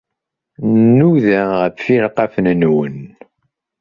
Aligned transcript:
Nnuda 0.71 1.41
ɣef 1.59 1.83
ileqqafen-nwen. 1.95 2.97